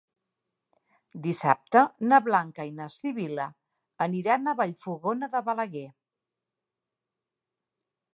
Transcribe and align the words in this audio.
Dissabte 1.25 1.83
na 2.13 2.19
Blanca 2.27 2.65
i 2.69 2.71
na 2.79 2.87
Sibil·la 2.93 3.45
aniran 4.07 4.47
a 4.47 4.55
Vallfogona 4.61 5.29
de 5.37 5.43
Balaguer. 5.51 5.85